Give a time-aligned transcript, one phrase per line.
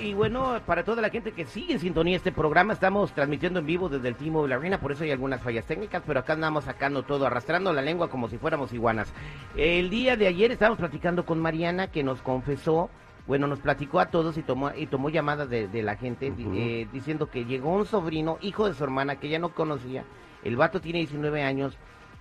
[0.00, 3.66] y bueno, para toda la gente que sigue en sintonía este programa, estamos transmitiendo en
[3.66, 6.34] vivo desde el Timo de la Reina, por eso hay algunas fallas técnicas, pero acá
[6.34, 9.12] andamos sacando todo, arrastrando la lengua como si fuéramos iguanas.
[9.56, 12.90] El día de ayer estábamos platicando con Mariana, que nos confesó,
[13.26, 16.86] bueno, nos platicó a todos y tomó, y tomó llamadas de, de la gente eh,
[16.92, 20.04] diciendo que llegó un sobrino, hijo de su hermana, que ella no conocía.
[20.44, 21.76] El vato tiene 19 años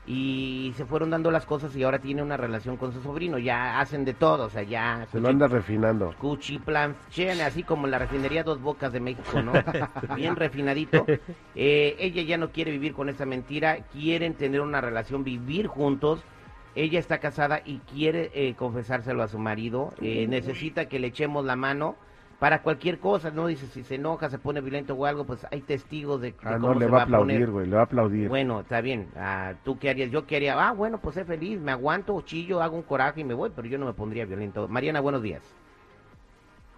[0.08, 3.40] y se fueron dando las cosas y ahora tiene una relación con su sobrino.
[3.40, 5.08] Ya hacen de todo, o sea, ya.
[5.12, 6.14] Se lo anda refinando.
[6.20, 9.54] Cuchiplanchen, así como la refinería Dos Bocas de México, ¿no?
[10.16, 11.06] Bien refinadito.
[11.56, 16.24] Eh, ella ya no quiere vivir con esa mentira, quieren tener una relación, vivir juntos.
[16.76, 19.94] Ella está casada y quiere eh, confesárselo a su marido.
[20.02, 21.96] Eh, necesita que le echemos la mano
[22.40, 23.48] para cualquier cosa, ¿no?
[23.48, 26.58] Dice, si se enoja, se pone violento o algo, pues hay testigos de, de Ah,
[26.60, 28.28] cómo no, le se va a aplaudir, güey, le va a aplaudir.
[28.28, 29.08] Bueno, está bien.
[29.16, 30.12] Ah, ¿Tú qué harías?
[30.12, 30.56] Yo qué haría.
[30.60, 33.68] Ah, bueno, pues sé feliz, me aguanto, chillo, hago un coraje y me voy, pero
[33.68, 34.68] yo no me pondría violento.
[34.68, 35.42] Mariana, buenos días.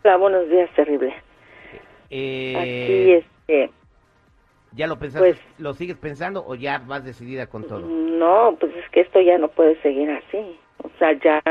[0.03, 1.13] Hola, buenos días, terrible.
[2.09, 3.71] Eh, Aquí, este,
[4.73, 5.29] ¿Ya lo pensaste?
[5.33, 7.87] pues- ¿Lo sigues pensando o ya vas decidida con todo?
[7.87, 10.59] no, pues es que esto ya no puede seguir así.
[10.83, 11.41] O sea, ya,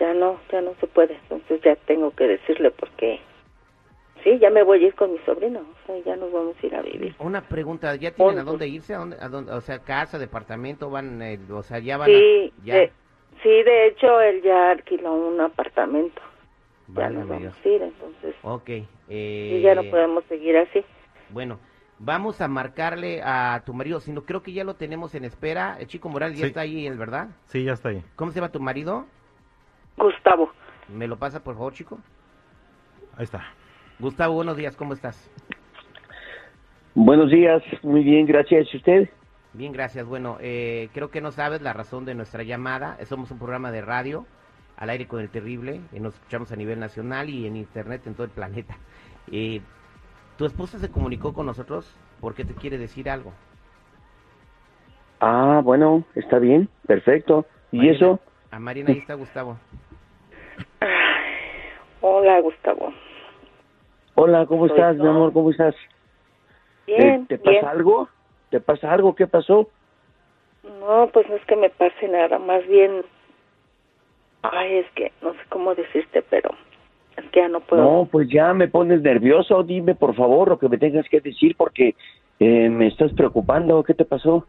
[0.00, 1.14] ya no, ya no se puede.
[1.22, 3.20] Entonces ya tengo que decirle porque,
[4.22, 5.60] sí, ya me voy a ir con mi sobrino.
[5.60, 7.14] O sea, ya nos vamos a ir a vivir.
[7.18, 8.94] Una pregunta, ¿ya tienen a dónde irse?
[8.94, 12.52] ¿A dónde, a dónde- o sea, casa, departamento, van, eh, o sea, ya van Sí,
[12.60, 12.64] a...
[12.64, 12.92] Ya, de,
[13.42, 16.20] sí, de hecho, él ya alquiló un apartamento.
[16.88, 18.70] Ya Válgame nos vamos a ir, entonces, Ok.
[19.08, 20.84] Eh, ya no podemos seguir así.
[21.30, 21.58] Bueno,
[21.98, 25.76] vamos a marcarle a tu marido, sino creo que ya lo tenemos en espera.
[25.80, 26.48] El chico Morales ya Sí.
[26.48, 27.28] está ahí, ¿el verdad?
[27.46, 28.02] Sí, ya está ahí.
[28.16, 29.06] ¿Cómo se llama tu marido?
[29.96, 30.50] Gustavo.
[30.88, 31.98] ¿Me lo pasa, por favor, chico?
[33.16, 33.44] Ahí está.
[33.98, 35.30] Gustavo, buenos días, ¿cómo estás?
[36.94, 38.66] Buenos días, muy bien, gracias.
[38.72, 39.08] ¿Y usted?
[39.52, 40.06] Bien, gracias.
[40.06, 42.98] Bueno, eh, creo que no sabes la razón de nuestra llamada.
[43.04, 44.26] Somos un programa de radio,
[44.76, 48.14] al aire con el terrible, y nos escuchamos a nivel nacional y en internet en
[48.14, 48.76] todo el planeta.
[49.30, 49.60] Eh,
[50.36, 53.32] ¿Tu esposa se comunicó con nosotros porque te quiere decir algo?
[55.20, 57.46] Ah, bueno, está bien, perfecto.
[57.70, 58.20] ¿Y eso?
[58.50, 59.56] A Mariana, ahí está Gustavo.
[62.06, 62.92] Hola, Gustavo.
[64.14, 65.32] Hola, ¿cómo Soy estás, mi amor?
[65.32, 65.74] ¿Cómo estás?
[66.86, 68.10] Bien, ¿Te, te pasa algo?
[68.50, 69.14] ¿Te pasa algo?
[69.14, 69.70] ¿Qué pasó?
[70.80, 73.06] No, pues no es que me pase nada, más bien...
[74.42, 76.50] Ay, es que no sé cómo decirte, pero
[77.16, 77.82] es que ya no puedo.
[77.82, 79.62] No, pues ya me pones nervioso.
[79.62, 81.94] Dime, por favor, lo que me tengas que decir porque
[82.38, 83.82] eh, me estás preocupando.
[83.82, 84.46] ¿Qué te pasó?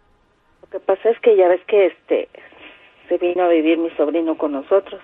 [0.61, 2.27] Lo que pasa es que ya ves que este
[3.07, 4.99] se vino a vivir mi sobrino con nosotros.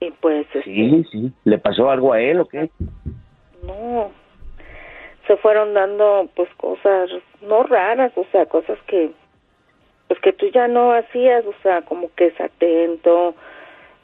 [0.00, 1.32] Y pues este, Sí, sí.
[1.44, 2.70] ¿Le pasó algo a él o qué?
[3.62, 4.10] no
[5.30, 7.08] se fueron dando pues cosas
[7.42, 9.12] no raras, o sea, cosas que
[10.08, 13.36] pues que tú ya no hacías, o sea, como que es atento,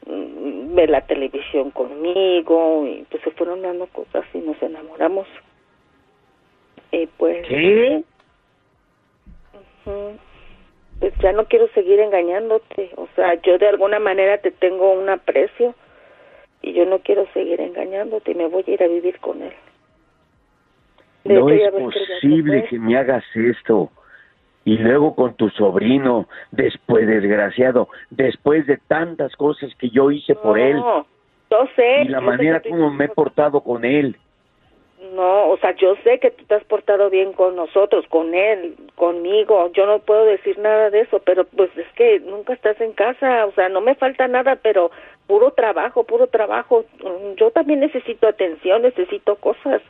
[0.06, 5.26] mm, ve la televisión conmigo y pues se fueron dando cosas y nos enamoramos.
[6.92, 8.04] Y pues ¿Qué?
[11.00, 12.90] Pues ya no quiero seguir engañándote.
[12.94, 15.74] O sea, yo de alguna manera te tengo un aprecio
[16.66, 19.52] y yo no quiero seguir engañándote y me voy a ir a vivir con él.
[21.24, 22.68] De No es posible fue.
[22.68, 23.90] que me hagas esto.
[24.64, 30.58] Y luego con tu sobrino, después, desgraciado, después de tantas cosas que yo hice por
[30.58, 31.06] él No,
[31.76, 32.02] sé.
[32.02, 34.16] y la manera como me he portado con él.
[35.14, 38.74] No, o sea, yo sé que tú te has portado bien con nosotros, con él,
[38.94, 39.70] conmigo.
[39.72, 43.46] Yo no puedo decir nada de eso, pero pues es que nunca estás en casa.
[43.46, 44.90] O sea, no me falta nada, pero
[45.26, 46.84] puro trabajo, puro trabajo.
[47.02, 49.82] Mm, Yo también necesito atención, necesito cosas.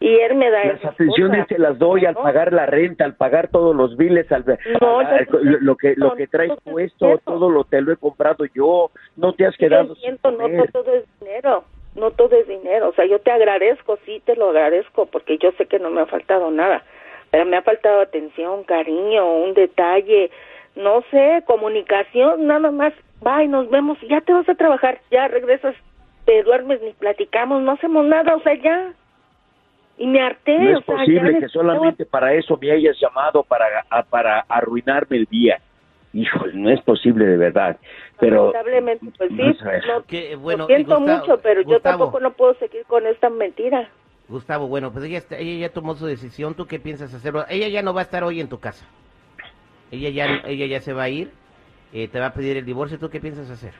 [0.00, 2.22] Y él me da Las atenciones cosas, te las doy al ¿no?
[2.22, 4.44] pagar la renta, al pagar todos los biles, al,
[4.80, 7.96] No, al- lo, lo que lo que traes no puesto, todo lo te lo he
[7.96, 8.90] comprado yo.
[9.16, 12.88] No te has quedado siento, no todo es dinero, no todo es dinero.
[12.88, 16.00] O sea, yo te agradezco, sí te lo agradezco, porque yo sé que no me
[16.02, 16.82] ha faltado nada,
[17.30, 20.30] pero me ha faltado atención, cariño, un detalle,
[20.76, 22.92] no sé, comunicación, nada más.
[23.20, 25.74] Bye, nos vemos, ya te vas a trabajar, ya regresas,
[26.24, 28.92] te duermes, ni platicamos, no hacemos nada, o sea, ya.
[29.96, 33.42] Y me harté, No o es ya posible que solamente para eso me hayas llamado
[33.42, 35.60] para a- para arruinarme el día.
[36.12, 37.76] Híjole, no es posible de verdad.
[38.18, 42.32] Pero Lamentablemente, pues sí, no, Que, bueno, lo siento Gustavo- mucho, pero yo tampoco no
[42.32, 43.90] puedo seguir con esta mentira.
[44.28, 46.54] Gustavo, bueno, pues ella, está- ella ya tomó su decisión.
[46.54, 47.34] ¿Tú qué piensas hacer?
[47.50, 48.86] Ella ya no va a estar hoy en tu casa.
[49.90, 51.30] Ella ya, ella ya se va a ir.
[51.90, 52.98] eh, te va a pedir el divorcio.
[52.98, 53.72] ¿Tú qué piensas hacer?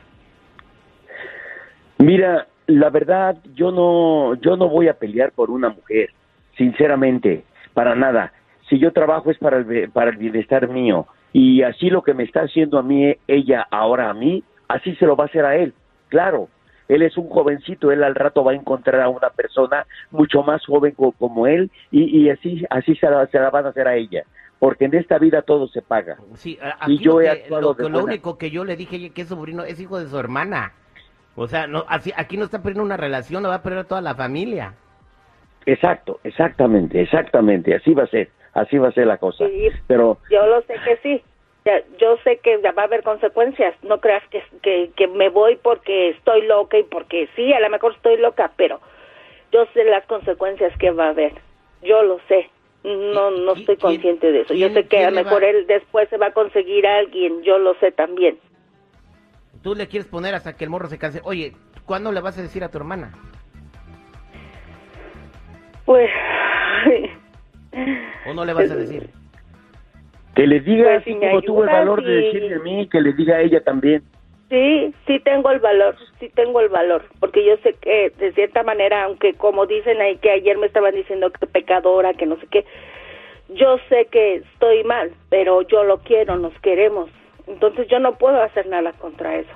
[1.99, 6.09] Mira, la verdad, yo no, yo no voy a pelear por una mujer,
[6.57, 7.43] sinceramente,
[7.73, 8.33] para nada.
[8.69, 12.23] Si yo trabajo es para el, para el bienestar mío y así lo que me
[12.23, 15.55] está haciendo a mí ella ahora a mí, así se lo va a hacer a
[15.55, 15.73] él,
[16.09, 16.49] claro.
[16.87, 20.65] Él es un jovencito, él al rato va a encontrar a una persona mucho más
[20.65, 23.87] joven co- como él y, y así así se la, se la van a hacer
[23.87, 24.23] a ella,
[24.57, 26.17] porque en esta vida todo se paga.
[26.33, 29.21] Sí, a- Y aquí yo lo, que- lo, de único que yo le dije que
[29.21, 30.73] es sobrino es hijo de su hermana.
[31.35, 33.83] O sea, no, así, aquí no está perdiendo una relación, lo va a perder a
[33.83, 34.73] toda la familia.
[35.67, 38.29] Exacto, exactamente, exactamente, así va a ser,
[38.59, 39.47] así va a ser la cosa.
[39.47, 39.69] Sí.
[39.87, 41.23] Pero Yo lo sé que sí.
[41.99, 43.75] Yo sé que va a haber consecuencias.
[43.83, 47.69] No creas que, que, que me voy porque estoy loca y porque sí, a lo
[47.69, 48.79] mejor estoy loca, pero
[49.51, 51.33] yo sé las consecuencias que va a haber.
[51.81, 52.49] Yo lo sé.
[52.83, 54.53] No, ¿Y- no estoy consciente de eso.
[54.53, 57.43] Yo sé que a lo mejor va- él después se va a conseguir a alguien.
[57.43, 58.39] Yo lo sé también.
[59.61, 61.19] Tú le quieres poner hasta que el morro se canse.
[61.25, 61.53] Oye,
[61.85, 63.11] ¿cuándo le vas a decir a tu hermana?
[65.85, 66.09] Pues,
[68.29, 69.09] ¿O no le vas a decir?
[70.35, 72.87] que le diga Pues, así si como tuvo el valor de y- decirle a mí,
[72.87, 74.03] que le diga a ella también.
[74.49, 78.63] Sí, sí tengo el valor, sí tengo el valor, porque yo sé que de cierta
[78.63, 82.47] manera, aunque como dicen ahí que ayer me estaban diciendo que pecadora, que no sé
[82.47, 82.65] qué,
[83.49, 87.09] yo sé que estoy mal, pero yo lo quiero, nos queremos,
[87.47, 89.51] entonces yo no puedo hacer nada contra eso.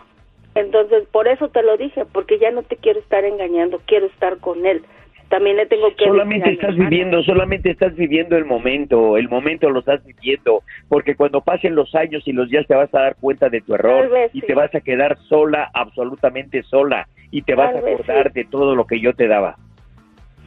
[0.53, 4.37] Entonces, por eso te lo dije, porque ya no te quiero estar engañando, quiero estar
[4.39, 4.83] con él.
[5.29, 9.79] También le tengo que Solamente estás viviendo, solamente estás viviendo el momento, el momento lo
[9.79, 13.49] estás viviendo, porque cuando pasen los años y los días te vas a dar cuenta
[13.49, 14.47] de tu error vez y sí.
[14.47, 18.41] te vas a quedar sola, absolutamente sola, y te vas a acordar sí.
[18.41, 19.57] de todo lo que yo te daba.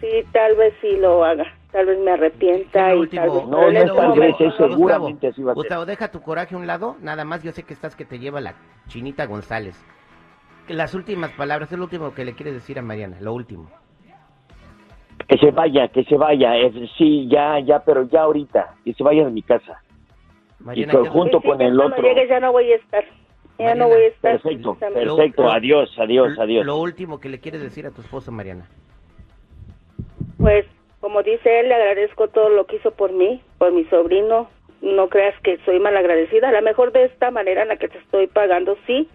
[0.01, 3.47] Sí, tal vez sí lo haga, tal vez me arrepienta y último- tal vez...
[3.49, 5.63] No, no tal vez, es seguramente así va a ser.
[5.63, 6.97] Gustavo, deja tu coraje a un lado.
[7.01, 8.55] Nada más, yo sé que estás que te lleva la
[8.89, 9.83] chinita González.
[10.69, 13.71] Las últimas palabras, es lo último que le quieres decir a Mariana, lo último.
[15.29, 19.03] Que se vaya, que se vaya, eh, sí, ya, ya, pero ya ahorita, que se
[19.03, 19.83] vaya de mi casa.
[20.61, 22.03] Mariana, ¿qué- junto con el otro.
[22.03, 23.05] llegue ya no voy a estar.
[23.05, 24.33] Ya Mariana, no voy a estar.
[24.41, 26.65] Perfecto, perfecto, Lo- adiós, adiós, adiós.
[26.67, 28.69] Lo último que le quieres decir a tu esposo, Mariana.
[30.39, 30.67] Pues,
[31.01, 34.49] como dice él, le agradezco todo lo que hizo por mí, por mi sobrino.
[34.83, 36.51] No creas que soy malagradecida.
[36.51, 39.09] A lo mejor de esta manera en la que te estoy pagando, sí,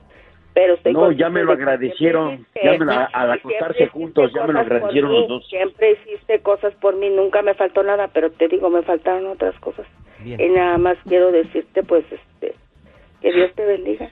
[0.53, 4.53] pero estoy No, ya me lo agradecieron, ya me lo- al acostarse juntos, ya me
[4.53, 5.47] lo agradecieron los dos.
[5.47, 9.57] Siempre hiciste cosas por mí, nunca me faltó nada, pero te digo, me faltaron otras
[9.59, 9.85] cosas.
[10.19, 10.39] Bien.
[10.39, 12.55] Y nada más quiero decirte, pues, este,
[13.21, 14.11] que Dios te bendiga.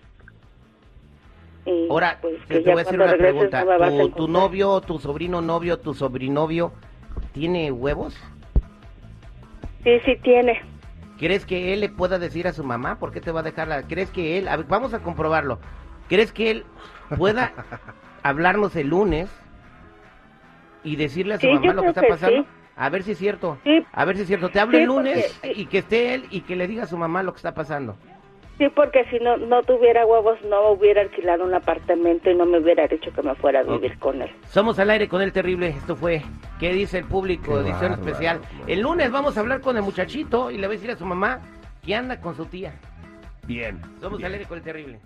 [1.66, 3.78] Y, Ahora, pues, te, que te ya voy a hacer una regreses pregunta.
[3.78, 6.72] no ¿Tu, tu novio, tu sobrino novio, tu sobrinovio,
[7.34, 8.18] tiene huevos?
[9.84, 10.60] Sí, sí tiene.
[11.20, 13.68] ¿Crees que él le pueda decir a su mamá por qué te va a dejar
[13.68, 13.84] la...
[13.84, 14.48] ¿Crees que él...
[14.48, 15.60] a ver, vamos a comprobarlo.
[16.10, 16.66] ¿Crees que él
[17.18, 17.54] pueda
[18.24, 19.30] hablarnos el lunes
[20.84, 22.42] y decirle a su Sí, mamá lo que está que pasando?
[22.42, 22.48] sí.
[22.76, 23.58] A ver si es cierto.
[23.64, 23.86] Sí.
[23.92, 24.50] A ver si es cierto.
[24.50, 26.88] Te hablo Sí, el lunes porque- y que esté él y que le diga a
[26.88, 27.96] su mamá lo que está pasando.
[28.58, 32.60] Sí, porque si no no tuviera huevos no hubiera alquilado un apartamento y no me
[32.60, 34.30] hubiera dicho que me fuera a vivir con él.
[34.50, 35.70] Somos al aire con el terrible.
[35.70, 36.22] Esto fue
[36.60, 37.54] ¿Qué dice el público?
[37.54, 38.42] Qué edición bárbaro, especial.
[38.68, 41.06] El lunes vamos a hablar con el muchachito y le voy a decir a su
[41.06, 41.40] mamá
[41.86, 42.74] que anda con su tía.
[43.46, 43.80] Bien.
[44.02, 44.28] Somos bien.
[44.28, 45.00] al aire con el terrible.